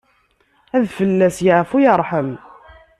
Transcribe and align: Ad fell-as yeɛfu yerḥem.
Ad 0.75 0.85
fell-as 0.97 1.37
yeɛfu 1.45 1.77
yerḥem. 1.83 2.31